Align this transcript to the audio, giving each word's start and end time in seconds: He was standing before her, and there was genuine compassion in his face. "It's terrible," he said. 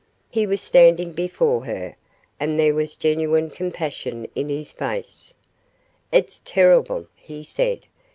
He 0.31 0.47
was 0.47 0.61
standing 0.61 1.11
before 1.11 1.63
her, 1.65 1.95
and 2.39 2.59
there 2.59 2.73
was 2.73 2.97
genuine 2.97 3.51
compassion 3.51 4.27
in 4.33 4.49
his 4.49 4.71
face. 4.71 5.31
"It's 6.11 6.41
terrible," 6.43 7.05
he 7.15 7.43
said. 7.43 7.81